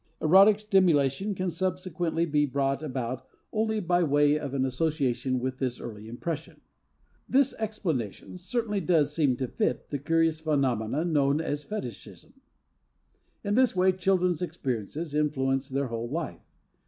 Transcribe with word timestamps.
Erotic 0.19 0.59
stimulation 0.59 1.35
can 1.35 1.51
subsequently 1.51 2.25
be 2.25 2.43
brought 2.47 2.81
about 2.81 3.23
only 3.53 3.79
by 3.79 4.01
way 4.01 4.35
of 4.39 4.55
an 4.55 4.65
association 4.65 5.39
with 5.39 5.59
this 5.59 5.79
early 5.79 6.07
impression. 6.07 6.61
This 7.29 7.53
explanation 7.59 8.39
certainly 8.39 8.81
does 8.81 9.13
seem 9.13 9.35
to 9.35 9.47
fit 9.47 9.91
the 9.91 9.99
curious 9.99 10.39
phenomenon 10.39 11.13
known 11.13 11.39
as 11.39 11.63
fetichism. 11.63 12.33
In 13.43 13.53
this 13.53 13.75
way 13.75 13.91
children's 13.91 14.41
experiences 14.41 15.13
influence 15.13 15.69
their 15.69 15.89
whole 15.89 16.09
life. 16.09 16.41